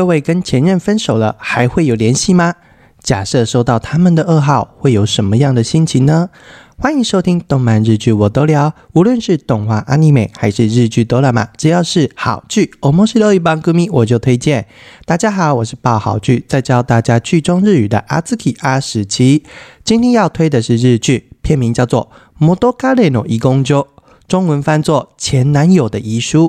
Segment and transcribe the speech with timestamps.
[0.00, 2.54] 各位跟前任分手了，还会有联系吗？
[3.02, 6.30] 假设收到他们的噩耗，会有什么样的心情呢？
[6.78, 14.66] 欢迎收听动漫日剧我都聊，无论是动画、阿尼美还是日剧哆啦 A 只要是好剧，我们是乐一帮歌迷，我就推荐。
[15.04, 19.44] 大家好，我是爆好剧，在教大家剧中日语的阿兹基阿史奇。
[19.84, 23.82] 今天要推的是日剧，片名叫做《摩多卡雷诺遗公鸠》，
[24.26, 26.44] 中文翻作《前男友的遗书》。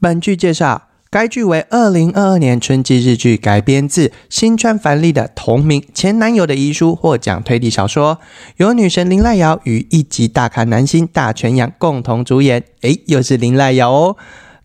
[0.00, 0.84] 本剧介绍。
[1.08, 8.18] 该剧为二零二二年春季日剧改编自新川繁丽的同名前男友的遗书获奖推理小说，
[8.56, 12.64] 由女神林濑遥与一级大咖男星大泉洋共同主演。
[12.82, 14.16] 诶，又是林濑遥哦！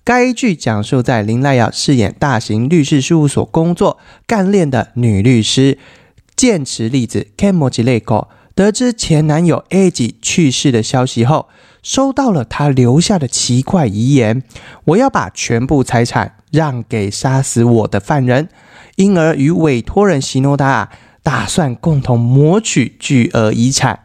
[0.04, 5.78] 该剧讲述在林濑遥饰演大型律师事务所工作干练的女律师
[6.36, 11.48] 剑持粒子 Kemoji Leiko，得知前男友 A 级去世的消息后。
[11.82, 14.44] 收到了他留下的奇怪遗言，
[14.86, 18.50] 我要把全部财产让给杀死我的犯人，
[18.96, 20.90] 因而与委托人席诺达
[21.24, 24.02] 打算共同谋取巨额遗产。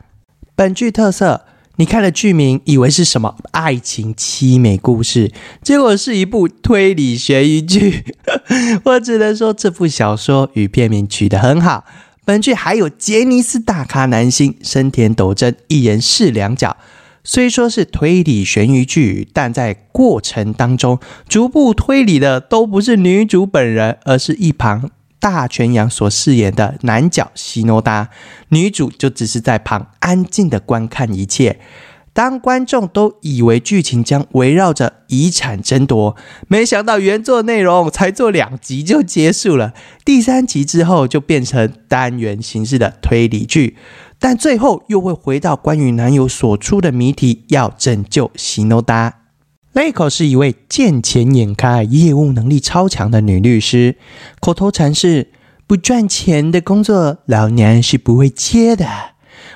[0.55, 1.45] 本剧特色，
[1.77, 5.31] 你看了剧名以为是什么爱情凄美故事，
[5.63, 8.05] 结果是一部推理悬疑剧。
[8.85, 11.85] 我只能说这部小说与片名取得很好。
[12.25, 16.77] 本剧还有杰尼斯大咖男星生田斗真一人饰两角。
[17.29, 28.11] 虽说是推理悬疑剧，但在过程当中，逐步推理的都不是女主本人，而是一旁大泉洋所饰演的男角西诺达，
[28.51, 31.59] 女主就只是在旁安静的观看一切。
[32.13, 36.17] 当观众都以为剧情将围绕着遗产争夺，
[36.49, 43.77] 没想到原作内容才做两集就结束了，第三集之后就变成单元形式的推理剧。
[44.19, 49.21] 但最后又会回到关于男友所出的谜题，要拯救西诺达。
[49.73, 53.97] 雷口是一位见钱眼开、业务能力超强的女律师，
[54.41, 55.33] 口头禅是
[55.69, 58.87] “不赚钱的工作，老娘是不会接的”。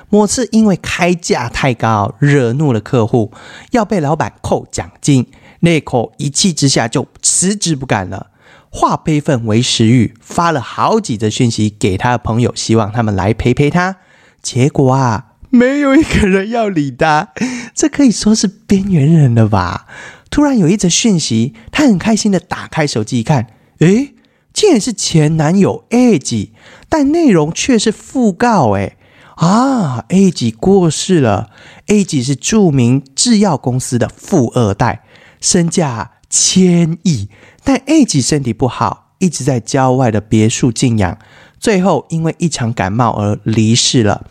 [0.09, 3.31] 某次因为开价太高，惹怒了客户，
[3.71, 5.25] 要被老板扣奖金，
[5.61, 8.27] 雷口一气之下就辞职不干了。
[8.69, 13.97] 化悲愤为食欲，发了好几则讯息给他的朋友，希望他们来陪陪他。
[14.41, 17.33] 结果啊，没有一个人要理他，
[17.73, 19.85] 这可以说是边缘人了吧？
[20.29, 23.47] 突然有一则讯息，他很开心的打开手机一看，
[23.79, 24.15] 诶，
[24.53, 26.53] 竟然是前男友 A 级，
[26.87, 28.97] 但内容却是讣告，诶
[29.35, 31.49] 啊，A 级过世了
[31.87, 35.03] ，A 级是著名制药公司的富二代，
[35.39, 37.27] 身价千亿，
[37.63, 41.17] 但 A 级身体不好，一直在郊外的别墅静养。
[41.61, 44.25] 最后，因为一场感冒而离世了。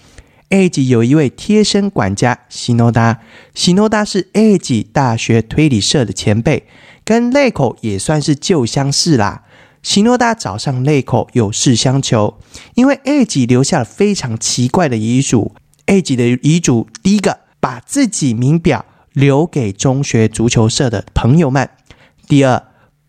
[0.49, 3.21] A 级有一位贴身管家西诺达，
[3.55, 6.67] 西诺达是 A 级大学推理社的前辈，
[7.05, 9.45] 跟泪口也算是旧相识啦。
[9.81, 12.37] 西诺达找上泪口有事相求，
[12.75, 15.55] 因为 A 级留下了非常奇怪的遗嘱。
[15.87, 21.65] A 级的遗嘱第一个，把自己名表留给中学足球社的朋友们；
[22.27, 22.61] 第二，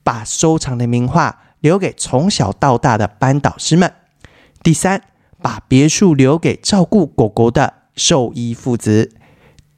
[0.03, 3.91] 把收藏的名画留给从小到大的班导师们。
[4.63, 5.01] 第三，
[5.41, 9.09] 把别墅留给照顾狗狗的兽医父子；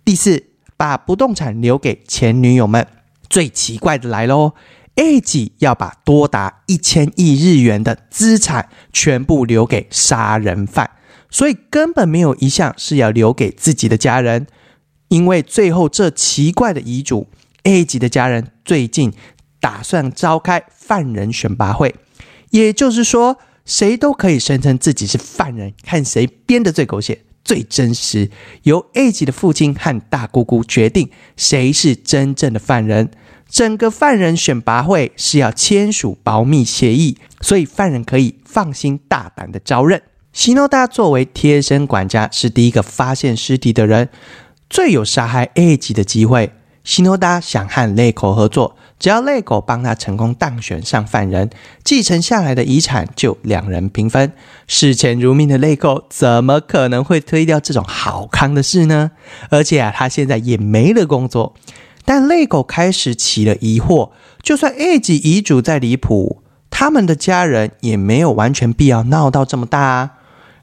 [0.03, 2.85] 第四，把不动产留给前女友们。
[3.29, 4.55] 最奇怪的来喽
[4.95, 10.91] ，A 级要把多达一千亿日元的资产全部留给杀人犯，
[11.29, 14.45] 所以根本没有一项是要留给自己的家人。
[15.07, 17.29] 因为最后这奇怪的遗嘱
[17.63, 19.13] ，A 级的家人最近
[19.61, 21.95] 打算召开犯人选拔会，
[22.49, 23.37] 也就是说。
[23.65, 28.29] 谁都可以声称自己是犯人，看谁编的最狗血、最真实。
[28.63, 33.09] 由 A 级的父亲和大姑姑决定谁是真正的犯人。
[33.49, 40.01] 整个犯人选拔会是要签署保密协议，所以犯人可以放心大胆的招认。
[40.33, 44.09] 西诺达作为贴身管家，是第一个发现尸体的人，
[44.69, 46.51] 最有杀害 A 级的机会。
[46.83, 48.75] 西诺达想和泪口合作。
[49.03, 51.49] 只要泪狗帮他成功当选上犯人，
[51.83, 54.31] 继承下来的遗产就两人平分。
[54.65, 59.11] 视钱如命的泪狗怎么可能会推掉这种好康的事呢？
[59.49, 61.53] 而且啊，他现在也没了工作。
[62.05, 64.11] 但泪狗开始起了疑惑：
[64.41, 70.11] 就算 A 级遗嘱再离谱，他们的家人也没有完全必要闹到这么大啊。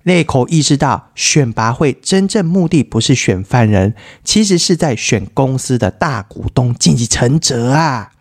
[0.05, 3.95] 泪狗意识到，选拔会真正目的不是选犯人，
[4.25, 8.13] 其实是在选公司的大股东继承者啊。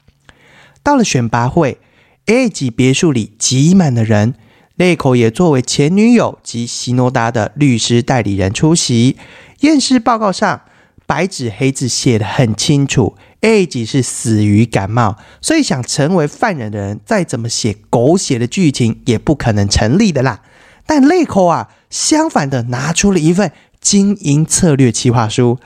[0.89, 1.77] 到了选拔会
[2.25, 4.33] ，A 级别墅里挤满了人。
[4.77, 9.15] 内口也作为前女友及西诺达的律师代理人出席。
[9.59, 10.61] 验尸报告上
[11.05, 20.41] 白纸黑字写得很清楚 A 级是死于感冒，所以想成为犯人的人，再怎么写狗血的剧情也不可能成立的啦。
[20.87, 25.59] 但内口啊，相反的拿出了一份经营策略计划书，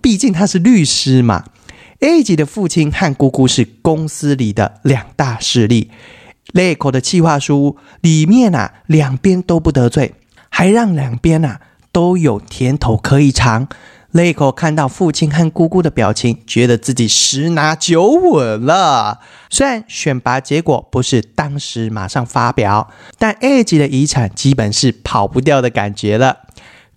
[0.00, 1.44] 毕竟他是律师嘛。
[2.00, 5.90] A 级的父亲和姑姑是公司里的两大势力，
[6.52, 10.14] 泪口的企划书里面啊，两边都不得罪，
[10.48, 11.60] 还让两边啊
[11.92, 13.68] 都有甜头可以尝。
[14.12, 19.20] 雷口看到父亲和姑姑的表情，觉得自己十拿九稳了。
[19.50, 26.38] 虽然选拔结果不是当时马上发表，但 A 级的遗产基本是跑不掉的感觉了。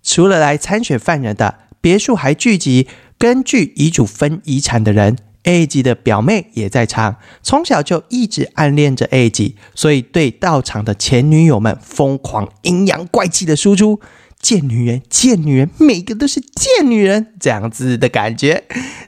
[0.02, 5.16] 除了来参选犯人的，别墅还聚集根据遗嘱分遗产的人。
[5.46, 14.00] A 级的表妹也在场，从小就一直暗恋着 A 级，所以对到场的前女友们疯狂阴阳怪气的输出。
[14.40, 18.64] 贱女人，贱女人，每个都是贱女人，这样子的感觉。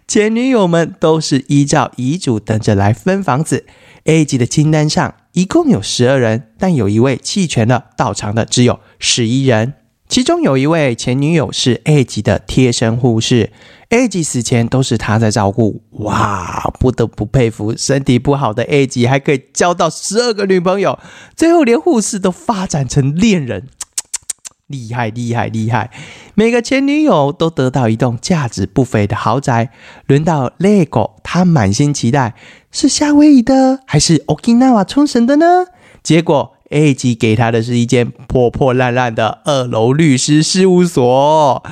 [0.06, 3.64] 前女友们都是依照遗嘱等着来分房子。
[4.04, 9.72] A 级的清单上一共有十二人，但有一位弃权了，到场的只有十一人。
[10.08, 13.50] 其中有一位前女友是 A 级的贴身护士
[13.90, 15.82] ，A 级死前都是他在照顾。
[15.90, 20.98] 哇，不得不佩服，身体不好的 A 级还可以交到十二个女朋友，
[21.34, 23.68] 最后连护士都发展成恋人。
[24.66, 25.92] 厉害厉害厉害！
[26.34, 29.70] 每个前女友都得到一栋价值不菲的豪宅。
[30.08, 32.34] 轮到 LEGO，他满心期待
[32.72, 35.66] 是夏威夷的还是 Okinawa 冲绳的呢？
[36.02, 41.62] 结果 A 级给他的是一间破破烂烂的二楼律师事务所。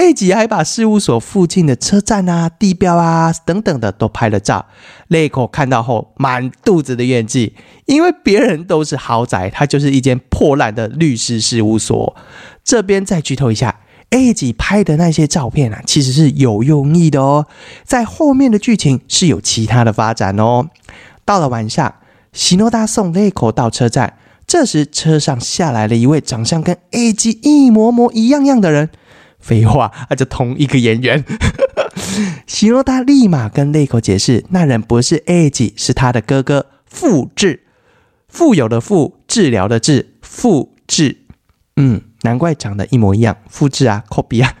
[0.00, 4.64] A 级还把事务所附近的车站啊、地标啊等等的都拍了照。
[5.08, 7.54] 雷口看到后满肚子的怨气，
[7.84, 12.16] 因为别人都是豪宅，他就是一间破烂的律师事务所。
[12.64, 17.46] 这边再剧透一下，A 级拍的那些照片啊，其实是有用意的哦，
[17.84, 20.70] 在后面的剧情是有其他的发展哦。
[21.26, 21.96] 到了晚上，
[22.32, 24.14] 喜诺达送雷口到车站，
[24.46, 28.88] 这时车上下来了一位长相跟 A 级一模模一样样的人。
[29.40, 31.24] 废话，那就同一个演员。
[32.46, 37.64] 希诺达立马跟泪口解释，那人不是 A 级，是他的哥哥复制，
[38.28, 41.18] 富有的富，治疗的治，复制。
[41.76, 44.54] 嗯，难怪长得一模一样，复制啊，copy 啊。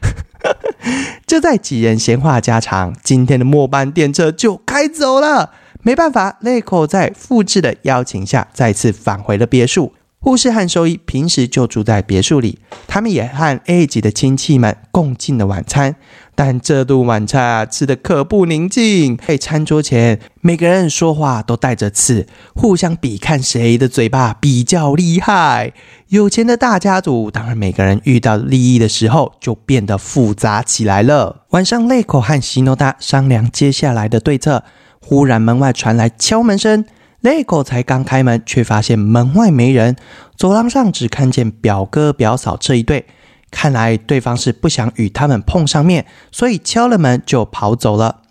[1.26, 5.52] 就在几人闲话家常，今天的末班电车就开走了。
[5.82, 9.94] 没办法，泪口在复制的邀请下，再次返回了别墅。
[10.22, 15.96] 护士和兽医平时就住在别墅里，他们也和 A 级的亲戚们共进了晚餐。
[16.34, 19.16] 但这顿晚餐啊，吃的可不宁静。
[19.26, 25.72] 在餐桌前，每个人说话都带着刺，互相比看谁的嘴巴比较厉害。
[26.08, 31.44] 有钱的大家族，当然每个人遇到利益的时候就变得复杂起来了。
[31.50, 34.64] 晚上，泪口和西诺达商量接下来的对策，
[35.00, 36.84] 忽然门外传来敲门声。
[37.20, 39.96] 雷口才刚开门，却发现门外没人，
[40.36, 43.06] 走廊上只看见表哥表嫂这一对。
[43.50, 48.22] 看来对方是不想与他们碰上面，所以敲了门就跑走了。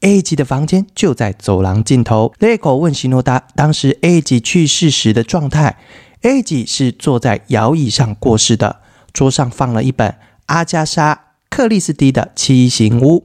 [0.00, 2.32] A 级的房间就在走廊尽头。
[2.38, 5.78] 雷口问西诺达，当时 A 级去世时的状态。
[6.22, 8.80] A 级是坐在摇椅上过世的，
[9.12, 10.16] 桌上放了一本
[10.46, 11.14] 阿加莎·
[11.48, 13.20] 克里斯蒂的《七行屋》，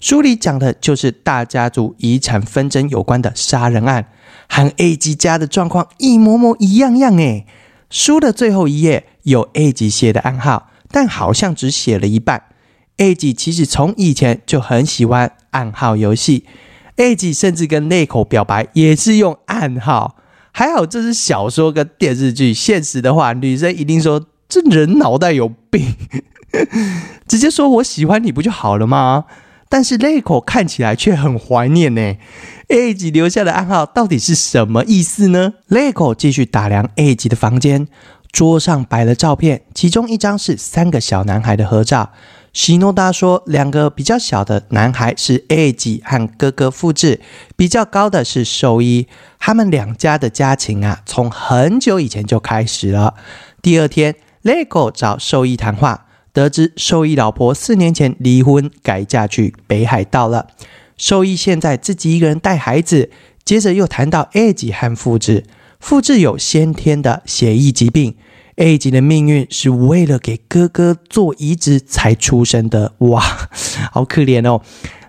[0.00, 4.08] 书里讲的就是大家族遗产纷争有关的杀人案。
[4.50, 7.46] 和 A 级家的状况一模模一样样诶。
[7.88, 12.42] 书的最后一页有 A 级写的暗号，但好像只写了一半。
[12.96, 16.44] A 级其实从以前就很喜欢暗号游戏
[16.96, 20.16] ，A 级甚至跟内口表白也是用暗号。
[20.52, 25.94] 还好这是小说跟电视剧，现实的话女生一定说这人脑袋有病，
[27.26, 29.26] 直接说我喜欢你不就好了吗？
[29.70, 32.16] 但是泪口看起来却很怀念呢。
[32.68, 35.54] A 级留下的暗号到底是什么意思呢？
[35.68, 37.86] 泪口继续打量 A 级的房间，
[38.32, 42.10] 桌上摆了照片，其中一张是三个小男孩的合照。
[42.52, 47.20] 西诺达说，两个比较小的男孩是 A 级和哥哥复制，
[47.56, 49.06] 比较高的是兽医。
[49.38, 53.14] 他们两家的家情啊，从很久以前就开始了。
[53.62, 56.06] 第二天，泪口找兽医谈话。
[56.32, 60.48] 得知兽医老婆四年前离婚改嫁去北海道了，
[60.96, 63.10] 兽医现在自己一个人带孩子。
[63.42, 65.44] 接着又谈到 A 级和复制，
[65.80, 68.14] 复制有先天的血液疾病
[68.56, 72.92] ，A 级的命运是为了给哥哥做移植才出生的。
[72.98, 73.20] 哇，
[73.90, 74.62] 好可怜哦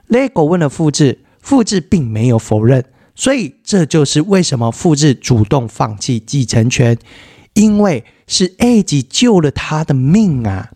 [0.09, 6.97] ！LEGO 问了复制，复制并没有否认，所以这就是为什么复制主动放弃继承权，
[7.53, 10.71] 因为是 A 级救了他的命啊。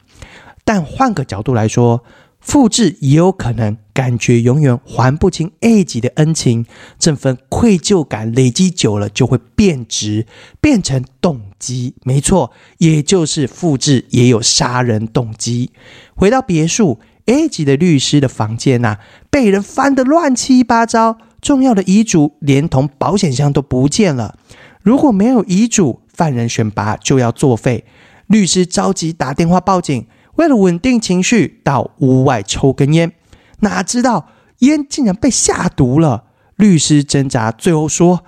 [0.65, 2.03] 但换个角度来说，
[2.41, 6.65] 复制也有可能感觉永远还不清 A 级的恩情，
[6.99, 10.27] 这份愧疚感累积久了就会变质，
[10.59, 11.95] 变成动机。
[12.03, 15.71] 没错，也就是复制也有杀人动机。
[16.15, 18.97] 回到别墅，A 级的律师的房间呐，
[19.31, 24.37] 被人翻得乱七八糟，重要的遗嘱连同保险箱都不见了。
[24.83, 27.85] 如果没有遗嘱，犯人选拔就要作废。
[28.27, 30.05] 律师着急打电话报警。
[30.35, 33.13] 为了稳定情绪，到屋外抽根烟，
[33.59, 36.25] 哪知道烟竟然被下毒了。
[36.55, 38.23] 律师挣扎，最后说：“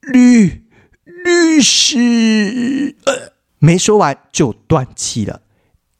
[0.00, 0.64] 律
[1.04, 5.40] 律师，呃，没说完就断气了。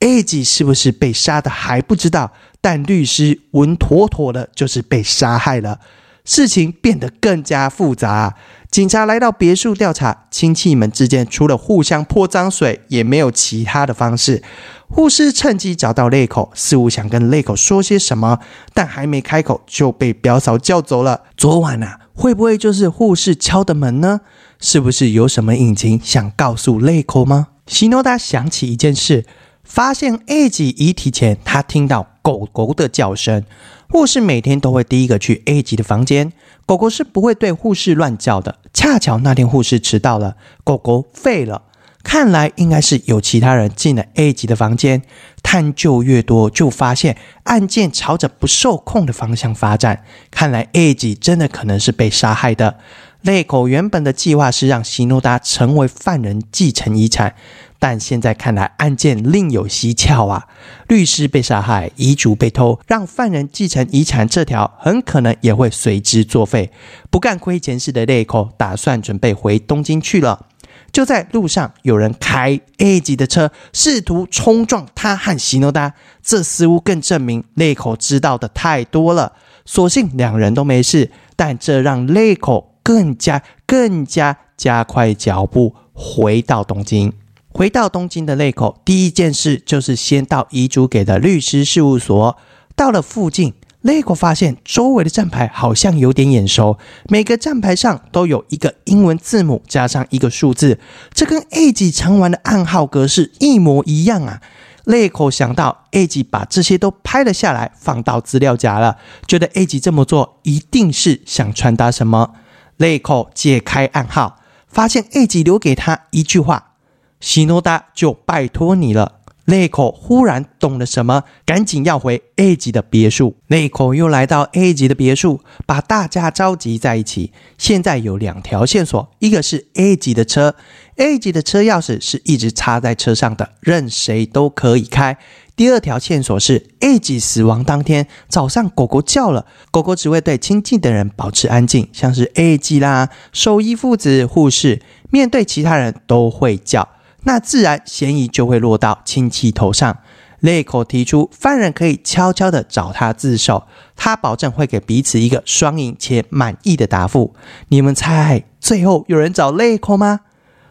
[0.00, 5.80] A 级是不是被杀的还不知道，但律师稳妥妥的就是被杀害了。
[6.24, 8.34] 事情变得更加复杂。
[8.70, 14.42] 警察来到别墅调查，亲戚们之间除了互相泼脏水，也没有其他的方式。
[14.92, 18.40] 护士趁机找到泪口，似乎想跟泪口说些什么，
[18.74, 21.22] 但还没开口就被表嫂叫走了。
[21.36, 24.20] 昨晚啊，会不会就是护士敲的门呢？
[24.58, 27.48] 是不是有什么隐情想告诉泪口吗？
[27.66, 29.24] 西诺达想起一件事，
[29.62, 33.44] 发现 A 级遗体前，他听到狗狗的叫声。
[33.88, 36.32] 护士每天都会第一个去 A 级的房间。
[36.66, 38.58] 狗狗是不会对护士乱叫的。
[38.72, 41.62] 恰巧那天护士迟到了，狗狗废了。
[42.02, 45.02] 看来应该是有其他人进了 A 级的房间。
[45.42, 50.04] 探究越多，就发现案件朝着不受控的方向发展。
[50.30, 52.78] 看来 A 级真的可能是被杀害的。
[53.22, 57.34] 泪口原本的计划是让希诺达成为犯人，继承遗产。
[57.78, 60.46] 但现在看来，案件另有蹊跷啊！
[60.88, 66.70] 律师被杀害，遗嘱被偷，让犯人继承遗产这条很可能也会随之作废。
[67.10, 70.46] 不干亏钱事的泪口打算准备回东京去了。
[70.92, 75.94] 就在路上，有人开 A 级的车，试图冲撞他和西诺达。
[76.22, 79.32] 这似乎更证明泪口知道的太多了。
[79.64, 87.12] 所幸两人都没事，但这让泪口更加更加加快脚步回到东京。
[87.52, 92.36] 回到东京的泪口，第一件事就是先到遗嘱给的律师事务所。
[92.74, 100.78] 到了附近，泪口发现周围的站牌好像有点眼熟，每个站牌上都有一个英文字母加上一个数字，
[101.14, 104.42] 这跟 A 级常玩的暗号格式一模一样啊！
[104.84, 112.34] 泪口想到 A 级把这些都拍了下来，放到资料夹了，觉得 A 级这么做一定是想传达什么。
[112.76, 116.72] 泪口解开暗号，发现 A 级留给他一句话。
[117.20, 119.19] 西诺达就拜托你了。
[119.46, 123.36] 内口忽然懂了什么，赶紧要回 A 级的别墅。
[123.48, 127.32] 内口又来到 A 级的别墅，把大家召集在一起。
[127.58, 130.54] 现在有两条线索，一个是 A 级的车
[130.96, 135.18] ，A 级的车钥匙是一直插在车上的，任谁都可以开。
[135.56, 144.80] 第二条线索是 A 级死亡当天早上，狗狗叫了，狗狗只会对亲近的人保持安静，像是 A 级啦、兽医父子、护士，
[145.10, 146.88] 面对其他人都会叫。
[147.24, 149.98] 那自然嫌疑就会落到亲戚头上。
[150.40, 157.34] 泪口提出，犯人可以悄悄的找他自首，他保证会给彼此一个双赢且满意的答复。
[157.68, 160.20] 你们猜，最后有人找泪口吗？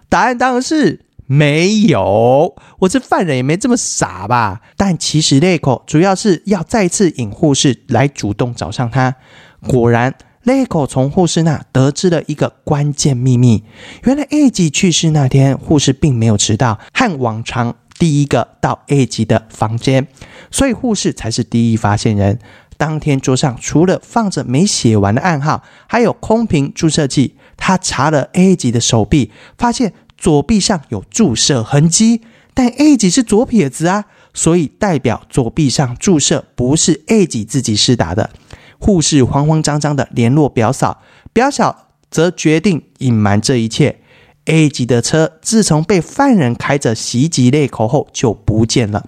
[0.10, 2.56] 答案当然是没有。
[2.80, 4.62] 我这犯人也没这么傻吧？
[4.76, 9.16] 但其实泪口主要是要再次引护士来主动找上他。
[9.68, 10.16] 果然。
[10.50, 13.64] 雷口从护士那得知了一个关键秘密：
[14.06, 20.08] 原来 A 级去世那天，护士并没有迟到，和往常第一个到 A 级的房间，
[20.50, 22.40] 所以护士才是第一发现人。
[22.78, 27.36] 当天桌上除了放着没写完的暗号，还有空瓶注射器。
[27.56, 32.22] 他查了 A 级的手臂，发现左臂上有注射痕迹，
[32.56, 38.32] 但 A 级是左撇子啊，所以代表左臂上注射不是 A 级自己施打的。
[38.80, 44.00] 护士慌慌张张的联络表嫂，表嫂则决定隐瞒这一切。
[44.46, 49.06] A 级的车自从被犯人开着袭击裂口后就不见了。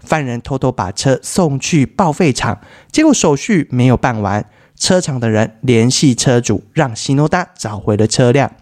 [0.00, 2.60] 犯人偷偷把车送去报废厂，
[2.90, 4.44] 结果手续没有办完。
[4.76, 8.52] 车厂的人联系车主，让西诺达找回了车辆。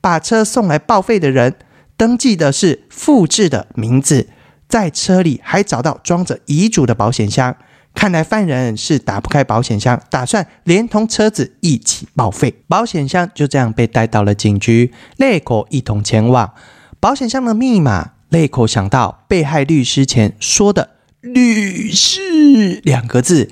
[0.00, 1.56] 把车送来报废的人
[1.96, 4.28] 登记的是复制的名字，
[4.68, 7.56] 在车里还找到装着遗嘱的保险箱。
[7.96, 12.54] 看来犯人是打不开保险箱，打算连同车子一起报废。
[12.68, 16.52] 保险箱就这样被带到了警局，泪口一同前往。
[17.00, 20.90] 保险箱的密码，泪口想到被害律师前说的
[21.22, 23.50] “律师”两个字，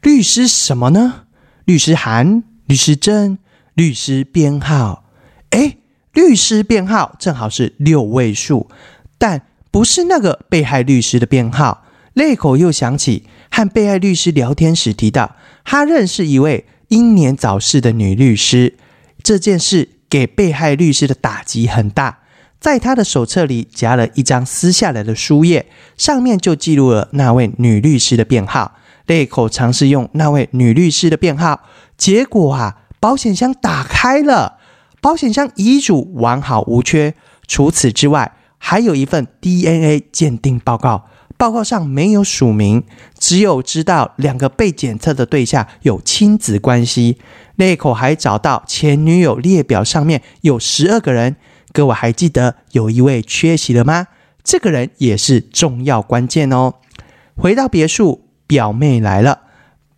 [0.00, 1.26] 律师什么呢？
[1.66, 3.36] 律师函、律师证、
[3.74, 5.04] 律师编号。
[5.50, 5.76] 哎，
[6.14, 8.70] 律师编号正好是六位数，
[9.18, 11.84] 但不是那个被害律师的编号。
[12.14, 18.74] 泪口又想起和被害律师聊天时提到，他认识一位英年早逝的女律师。
[19.22, 22.20] 这件事给被害律师的打击很大。
[22.58, 25.66] 在他的手册里夹了一张撕下来的书页，
[25.96, 28.76] 上面就记录了那位女律师的编号。
[29.06, 31.60] 泪口尝试用那位女律师的编号，
[31.98, 34.58] 结果啊，保险箱打开了，
[35.00, 37.14] 保险箱遗嘱完好无缺。
[37.46, 41.08] 除此之外，还有一份 DNA 鉴定报告，
[41.42, 42.84] 报告上没有署名，
[43.18, 47.18] 只有知道两个被检测的对象有亲子关系。
[47.56, 51.34] 泪口还找到前女友列表上面有十二个人。
[51.72, 54.06] 各位还记得有一位缺席了吗？
[54.44, 56.74] 这个人也是重要关键哦。
[57.34, 59.40] 回到别墅，表妹来了。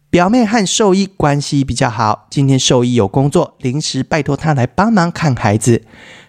[0.08, 5.82] 表妹和兽医关系比较好，今天兽医有工作，临时拜托她来帮忙看孩子。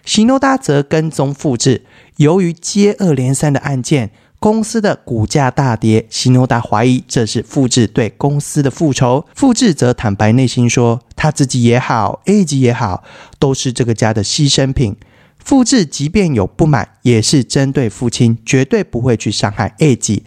[0.04, 6.06] 喜诺达则跟踪复制，由于接二连三的案件，公司的股价大跌。
[6.10, 9.26] 希诺达怀疑这是复制对公司的复仇。
[9.34, 13.02] 复制则坦白内心说，他自己也好，A 级也好，
[13.38, 14.96] 都是这个家的牺牲品。
[15.38, 20.24] 复制即便有不满，也是针对父亲，绝对不会去伤害 A 级。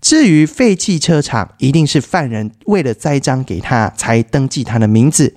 [0.00, 5.34] 至于废弃车厂，一定是犯人为了栽赃给他才登记他的名字。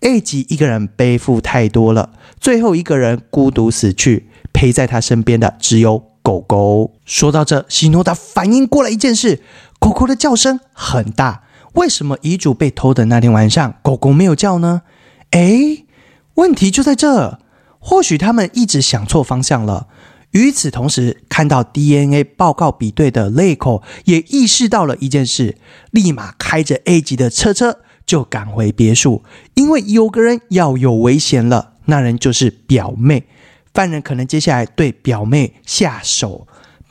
[0.00, 6.94] A 级一个人背负太多了，最后一个人孤独死去，陪在他身边的只有狗狗。
[7.04, 9.42] 说到这，希诺达反应过来一件事：
[9.78, 11.44] 狗狗的叫声很大。
[11.74, 14.82] 为什么遗嘱被偷的那天晚上，狗狗没有叫呢？
[15.30, 15.86] 诶，
[16.34, 17.38] 问题就在这。
[17.78, 19.88] 或许他们一直想错方向了。
[20.30, 25.58] 与此同时，看到 DNA 报告比对的泪口也意识到了一件事，
[25.90, 29.24] 立马开着 A 级的车车就赶回别墅，
[29.54, 31.72] 因为有个人要有危险了。
[31.86, 33.26] 那人就是表妹，
[33.72, 36.46] 犯人可能接下来对表妹下手。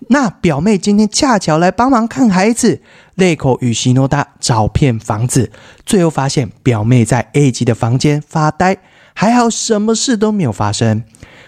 [0.10, 2.82] 那表妹今天恰巧来帮忙看孩子，
[3.16, 5.52] 泪口与西诺达找遍房子，
[5.86, 8.78] 最后发现表妹在 A 级的房间发呆。
[9.14, 11.04] 还好，什么事都没有发生。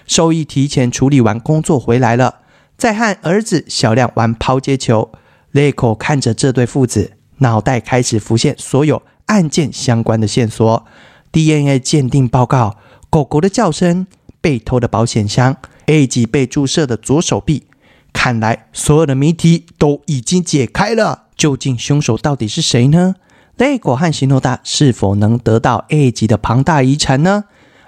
[0.05, 2.41] 兽医提前处理完工作回来了，
[2.77, 5.11] 在和儿子小亮玩抛接球。
[5.51, 10.85] 雷口看着这对父子，脑袋开始浮现所有案件相关的线索
[11.31, 12.77] ：DNA 鉴定报告、
[13.09, 14.05] 狗狗的叫声、
[14.43, 17.63] 被偷的保险箱、A 级被注射的左手臂。
[18.11, 21.23] 看来所有的谜题都已经解开了。
[21.37, 23.15] 究竟凶手到底是谁呢？
[23.57, 27.45] 雷口和西诺达是否能得到 A 级的庞大遗产呢？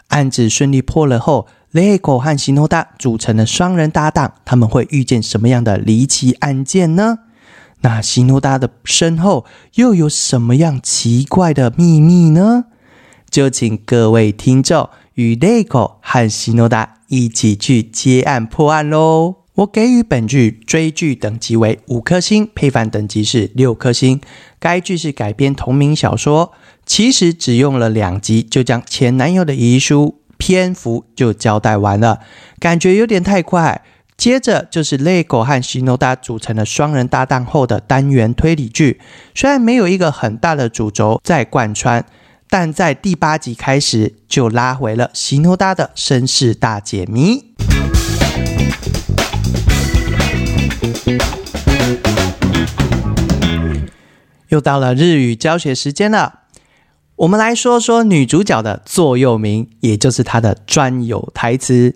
[0.07, 7.19] 案子顺利破了后，雷口和西诺达组成了双人搭档，他们会遇见什么样的离奇案件呢？
[7.81, 12.65] 那西诺达的身后又有什么样奇怪的秘密呢？
[13.29, 19.35] 就请各位听众与雷口和西诺达一起去接案破案喽！
[19.55, 24.19] 我给予本剧追剧等级为五颗星，配饭等级是六颗星。
[24.59, 26.51] 该剧是改编同名小说。
[26.85, 32.19] 其实只用了两集就将前男友的遗书篇幅就交代完了，
[32.59, 33.81] 感觉有点太快。
[34.17, 38.99] 接着就是泪狗和西诺达组成了双人搭档后的单元推理剧，
[39.33, 42.05] 虽然没有一个很大的主轴在贯穿，
[42.48, 47.54] 但在第八集开始就拉回了西诺达的身世大解谜。
[54.48, 56.40] 又到了日语教学时间了。
[57.14, 61.94] 我们来说说女主角的座右铭，也就是她的专有台词。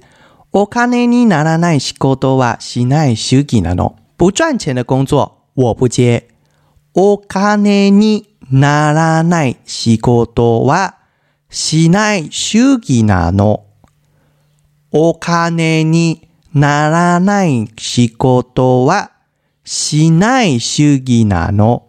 [0.53, 3.97] お金にならない仕事はしない主義なの。
[4.17, 6.29] 不赚钱的工作我不接。
[6.93, 10.98] お金に ならない仕事は
[11.50, 13.66] しない主義なの。
[14.92, 19.12] お金にならない仕事は
[19.64, 21.84] しない主義なの。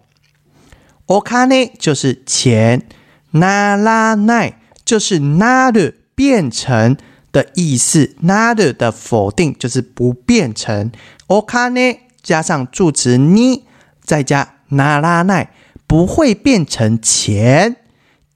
[1.06, 2.86] お金就是钱。
[3.32, 6.96] 那拉奈就是那的变成
[7.32, 10.90] 的意思，那的的否定就是不变成。
[11.28, 13.64] o k a n 加上助词你，
[14.02, 15.52] 再加那拉奈
[15.90, 17.74] 不会变成钱。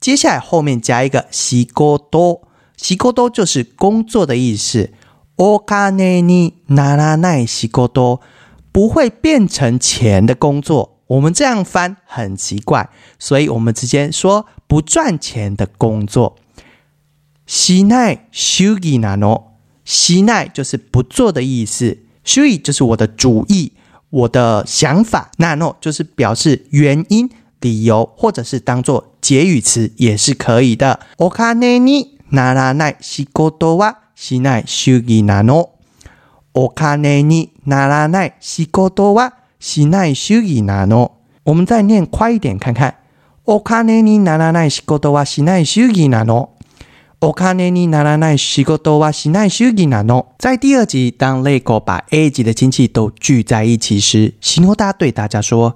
[0.01, 2.41] 接下来后面加一个西锅多，
[2.75, 4.91] 西锅多就是工作的意思。
[5.37, 8.19] o k a n 你那拉奈西锅多
[8.73, 10.97] 不会变成钱的工作。
[11.07, 16.35] 我们这样翻很奇怪，所以我们直接说不赚钱的工作。
[17.45, 19.53] 西奈修吉纳诺，
[19.85, 23.71] 西奈就是不做的意思，修伊就是我的主意、
[24.09, 27.29] 我的想法，纳诺就是表示原因、
[27.60, 31.00] 理由，或者是当做结语词也是可以的。
[31.18, 35.70] お金にならない仕事はしない主義なの。
[36.54, 41.12] お金にならない仕事は しない主義なの。
[41.44, 42.94] 我们再念快一点看看。
[43.46, 46.50] お金にならない仕事はしない主義なの。
[47.20, 50.34] お金にならない仕事はしない主義なの。
[50.38, 55.74] 在第二集，当 Leiko 把 A 级的亲戚都聚在一起时，西诺达对大家说：“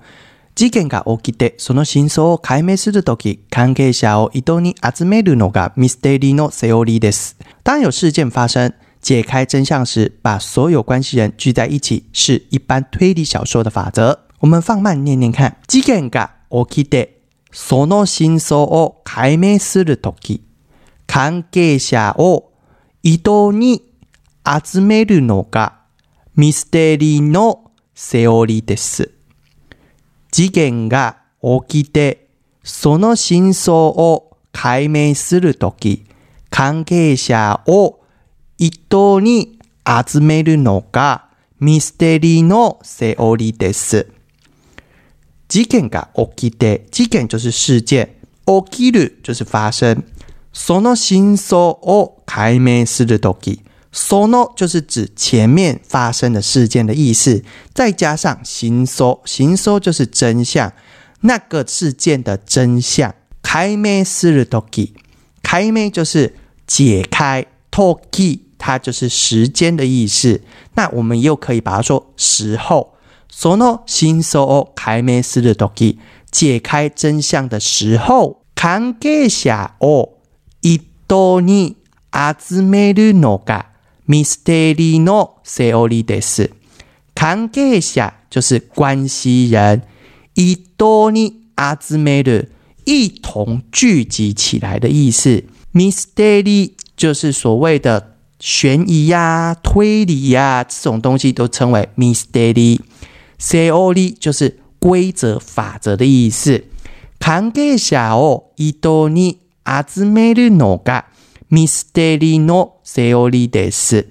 [0.55, 7.37] 事件が起きて、その真相を解明するとき、関係者を移動に集めるのがミステリーのセオリーです。
[7.63, 14.19] 当有事件发生，解开真相时，把所有关系人聚在一起，是一般推理小说的法则。
[14.39, 20.43] 我们放慢念念看：事件が起きて、その真相を解明するとき。
[21.07, 22.51] 関係者を
[23.01, 23.81] 移動に
[24.45, 25.79] 集めるのが
[26.35, 29.18] ミステリーのセオリーです。
[30.31, 32.27] 事件が起きて、
[32.63, 36.05] その真相を解明するとき、
[36.49, 37.99] 関係者を
[38.57, 44.11] 移動に集めるのがミステリーのセオリーです。
[45.47, 48.15] 事件が起きて、事件就是事件，
[48.45, 50.03] 起きる就是发生。
[50.51, 53.61] その真相を解明するとき，
[53.92, 60.72] その就是指前面发生的事件的意思，再加上真相，真相就是真相，
[61.20, 63.14] 那个事件的真相。
[63.42, 64.94] 解明するとき，
[65.42, 66.34] 解明就是
[66.66, 70.40] 解开，とき它就是时间的意思。
[70.74, 72.94] 那我们又可以把它说时候。
[73.30, 75.98] その真相を解明するとき，
[76.32, 80.20] 解开真相的时候，関係者を
[80.62, 81.76] 一度に
[82.12, 83.67] 集めるのが
[84.08, 86.50] ミステリーのセオリーです。
[87.14, 89.82] 関係者就是关系人，
[90.34, 92.52] 一度に集める
[92.84, 95.44] 一同聚集起来的意思。
[95.72, 102.80] ミステリー就是所谓的悬疑呀、推理呀这种东西都称为ミステリー。
[103.38, 106.62] セオリ就是规则、法则的意思。
[107.18, 111.06] 関係者を一度に集めるのが
[111.51, 114.07] ミステリノセオリです。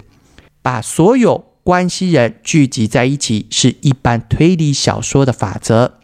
[0.61, 5.99] 把所有关系人聚集在一起是一般推理小说的法则。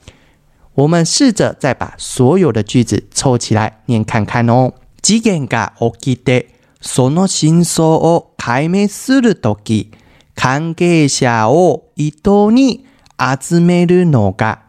[0.75, 4.75] 我们试着再把所有的句子凑起来念看看哦。
[5.01, 9.91] 事件が起きて、その真相を解明するとき、
[10.35, 12.85] 関係者を伊等に
[13.19, 14.61] 集めるのが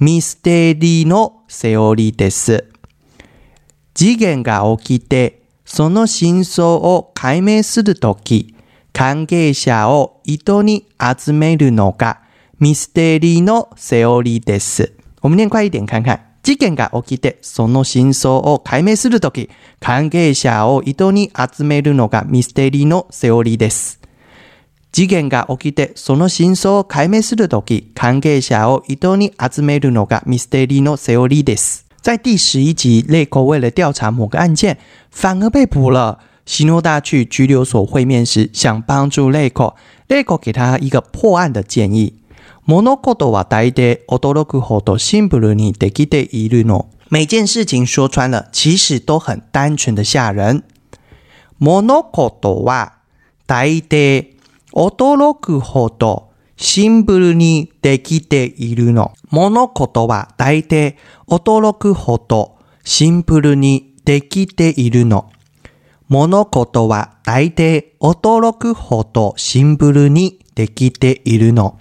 [0.00, 2.64] ミステリノセオリです。
[3.92, 5.43] 事件が起きて。
[5.64, 8.54] その真相を解明するとき、
[8.92, 12.20] 関係者を移動に集めるのが
[12.60, 14.92] ミステリーのセオリーです。
[15.20, 16.34] 我们念快一点看看。
[16.44, 19.48] 事件が起きて、その真相を解明するとき、
[19.80, 23.98] 関係者を移動に集めるのがミステリーのセオリーです。
[24.92, 31.83] 事件が起きて、その真相を解明するとき、関係者を移動に集めるのがミステリーのセオリーです。
[32.03, 34.77] 在第十一集，泪口为了调查某个案件，
[35.11, 36.19] 反而被捕了。
[36.45, 39.75] 希诺大去拘留所会面时，想帮助泪口，
[40.07, 42.15] 泪口给他一个破案的建议。
[42.65, 46.87] 物事は大抵驚くほどシンプルにできているの。
[47.09, 50.63] 每件事情说穿了，其实都很单纯的吓人。
[51.59, 52.93] 物事は
[53.45, 54.27] 大抵
[54.71, 59.12] 驚くほど シンプルにできているの。
[59.30, 65.30] 物事は大抵驚くほどシンプルにできているの。
[66.08, 71.78] 物事は大抵驚くほどシンプルにできているの。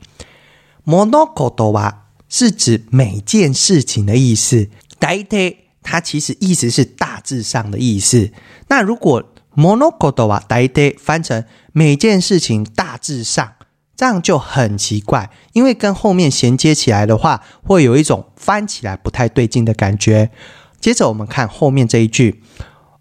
[0.86, 8.32] 物事は是指每件事情的意思，大抵它其实意思是大致上的意思。
[8.68, 9.24] 那如果
[9.56, 13.54] 物事は大抵翻成每件事情大致上，
[13.97, 20.31] 这样就很奇怪，因为跟后面衔接起来的话，会有一种翻起来不太对劲的感觉。
[20.81, 22.43] 接着我们看后面这一句。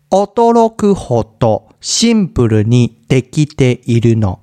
[0.09, 4.39] 驚くほどシンプルにできているの。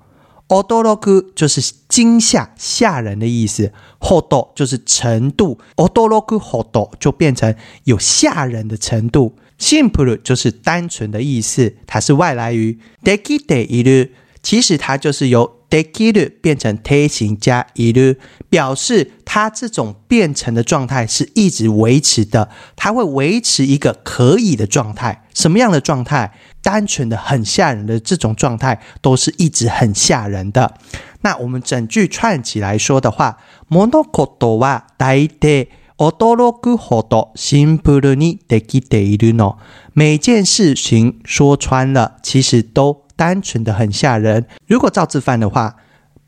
[0.49, 7.55] 驚く就是惊吓、吓人的意思，ほど就是程度，驚くほど就变成
[7.85, 9.35] 有吓人的程度。
[9.59, 12.79] simple 就是单纯的意思，它是外来语。
[13.03, 14.11] できている
[14.43, 18.19] 其实它就是由 できる变成て形加いる，
[18.51, 25.25] 表示它这种变成的状态是一直维持的，它会维持一个可以的状态。
[25.35, 26.33] 什么样的状态？
[26.63, 30.75] 单纯的很吓人的这种状态，都是一直很吓人的。
[31.21, 33.39] 那我们整句串起来说的话，
[33.71, 35.67] 物事は大抵
[35.99, 39.57] 驚くほどシンプルにできているの。
[39.93, 44.47] 每件事情说穿了，其实都 单纯的很吓人。
[44.67, 45.77] 如果照字翻的话，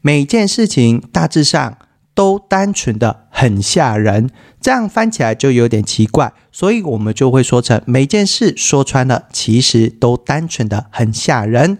[0.00, 1.79] 每件事情大致上
[2.14, 11.79] 都单纯的很吓人，这样翻起来就有点奇怪，所以我们就会说成每件事说穿了，其实都单纯的很吓人。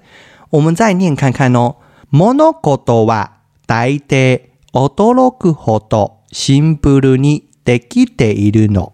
[0.51, 1.77] 我们再念看看哦，
[2.11, 3.29] 物事は
[3.66, 4.40] 大抵
[4.72, 8.92] 驚くほどシンプルにできているの。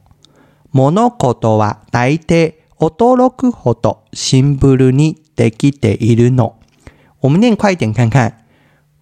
[0.72, 6.55] 物事は大抵驚くほどシンプルに できているの。
[7.21, 8.33] 我们念快点看看。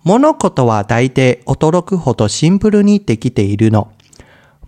[0.04, 3.88] 物事は大抵驚くほどシンプルにできているの。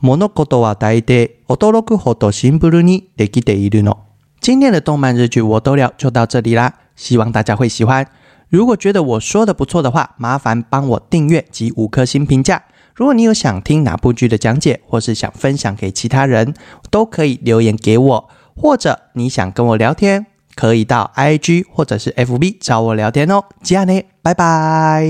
[0.02, 4.00] 物事は大抵驚くほどシンプルにできているの。
[4.40, 8.08] 今天的动漫日剧我都聊就到这里啦，希望大家会喜欢。
[8.50, 12.64] 如果觉得我说的不错的话，麻烦帮我订阅及五颗星评价。
[12.96, 16.54] 如果你有想听哪部剧的讲解，或是想分享给其他人，
[16.90, 20.28] 都可以留言给我，或者你想跟我聊天。
[20.58, 23.46] 可以到 ig 或者是 fb 找我聊天哦。
[23.62, 25.08] 加样呢拜拜。